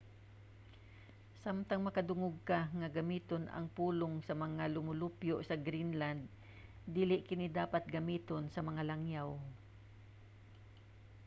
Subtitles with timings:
[1.43, 6.21] samtang makadungog ka nga gamiton ang pulong sa mga lumulupyo sa greenland
[6.97, 9.29] dili kini dapat gamiton sa mga langyaw